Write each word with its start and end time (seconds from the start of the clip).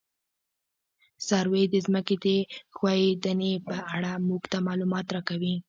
سروې 1.27 1.63
د 1.73 1.75
ځمکې 1.85 2.15
د 2.25 2.27
ښوېدنې 2.75 3.53
په 3.67 3.75
اړه 3.95 4.11
موږ 4.27 4.43
ته 4.51 4.57
معلومات 4.67 5.05
راکوي 5.15 5.55